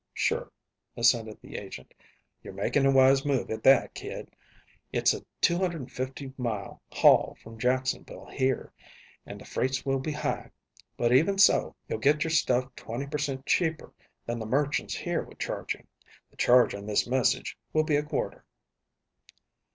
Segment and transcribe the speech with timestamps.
[0.15, 0.51] "Sure,"
[0.97, 1.93] assented the agent,
[2.41, 4.35] "you're making a wise move at that, kid.
[4.91, 8.73] It's a 250 mile haul from Jacksonville here,
[9.27, 10.49] and the freights will be high,
[10.97, 13.93] but, even so, you'll get your stuff 20 per cent, cheaper
[14.25, 15.85] than the merchants here would charge you.
[16.31, 18.43] The charge on this message will be a quarter."